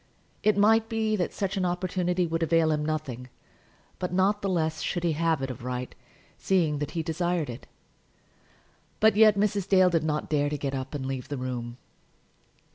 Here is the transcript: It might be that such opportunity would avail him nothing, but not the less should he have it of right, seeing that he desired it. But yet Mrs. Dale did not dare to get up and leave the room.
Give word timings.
It 0.41 0.57
might 0.57 0.89
be 0.89 1.15
that 1.17 1.31
such 1.31 1.59
opportunity 1.59 2.25
would 2.25 2.41
avail 2.41 2.71
him 2.71 2.83
nothing, 2.83 3.29
but 3.99 4.11
not 4.11 4.41
the 4.41 4.49
less 4.49 4.81
should 4.81 5.03
he 5.03 5.11
have 5.11 5.43
it 5.43 5.51
of 5.51 5.63
right, 5.63 5.93
seeing 6.39 6.79
that 6.79 6.89
he 6.97 7.03
desired 7.03 7.51
it. 7.51 7.67
But 8.99 9.15
yet 9.15 9.35
Mrs. 9.37 9.69
Dale 9.69 9.91
did 9.91 10.03
not 10.03 10.27
dare 10.27 10.49
to 10.49 10.57
get 10.57 10.73
up 10.73 10.95
and 10.95 11.05
leave 11.05 11.29
the 11.29 11.37
room. 11.37 11.77